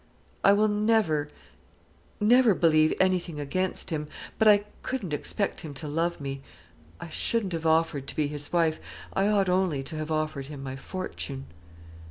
I 0.43 0.51
will 0.53 0.67
never, 0.67 1.29
never 2.19 2.55
believe 2.55 2.91
anything 2.99 3.39
against 3.39 3.91
him; 3.91 4.07
but 4.39 4.47
I 4.47 4.63
couldn't 4.81 5.13
expect 5.13 5.61
him 5.61 5.75
to 5.75 5.87
love 5.87 6.19
me. 6.19 6.41
I 6.99 7.09
shouldn't 7.09 7.53
have 7.53 7.67
offered 7.67 8.07
to 8.07 8.15
be 8.15 8.25
his 8.27 8.51
wife; 8.51 8.79
I 9.13 9.27
ought 9.27 9.47
only 9.47 9.83
to 9.83 9.97
have 9.97 10.09
offered 10.09 10.47
him 10.47 10.63
my 10.63 10.75
fortune." 10.75 11.45